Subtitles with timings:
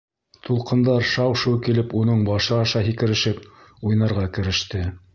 [0.45, 3.47] Тулҡындар шау-шыу килеп уның башы аша һикерешеп
[3.91, 4.87] уйнарға кереште.